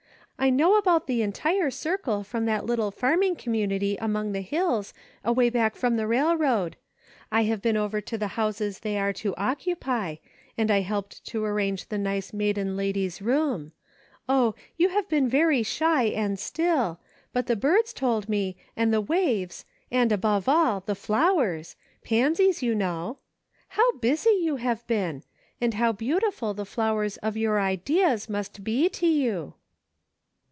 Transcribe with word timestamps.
I 0.43 0.49
know 0.49 0.75
about 0.75 1.05
the 1.05 1.21
entire 1.21 1.69
circle 1.69 2.23
from 2.23 2.45
that 2.47 2.65
little 2.65 2.89
farming 2.89 3.35
community 3.35 3.95
among 4.01 4.31
the 4.31 4.41
hills, 4.41 4.91
away 5.23 5.51
back 5.51 5.75
from 5.75 5.97
the 5.97 6.07
railroad. 6.07 6.77
I 7.31 7.43
have 7.43 7.61
been 7.61 7.77
over 7.77 8.01
to 8.01 8.17
the 8.17 8.29
houses 8.29 8.79
they 8.79 8.97
are 8.97 9.13
to 9.13 9.35
occupy, 9.35 10.15
and 10.57 10.71
I 10.71 10.81
helped 10.81 11.21
arrange 11.35 11.89
the 11.89 11.99
nice 11.99 12.33
maiden 12.33 12.75
lady's 12.75 13.21
room; 13.21 13.73
oh! 14.27 14.55
you 14.77 14.89
have 14.89 15.07
been 15.07 15.29
very 15.29 15.61
shy 15.61 16.05
and 16.05 16.39
still, 16.39 16.99
but 17.33 17.45
the 17.45 17.55
birds 17.55 17.93
told 17.93 18.27
me, 18.27 18.57
and 18.75 18.91
the 18.91 18.99
waves, 18.99 19.63
and, 19.91 20.11
above 20.11 20.49
all, 20.49 20.79
the 20.83 20.95
flowers— 20.95 21.75
pansies, 22.03 22.63
you 22.63 22.73
know. 22.73 23.19
How 23.67 23.91
busy 23.99 24.31
you 24.41 24.55
have 24.55 24.87
been! 24.87 25.21
And 25.61 25.75
how 25.75 25.91
beautiful 25.91 26.55
the 26.55 26.65
flowers 26.65 27.17
of 27.17 27.37
your 27.37 27.59
ideas 27.61 28.27
must 28.27 28.63
be 28.63 28.89
to 28.89 29.05
you." 29.05 29.53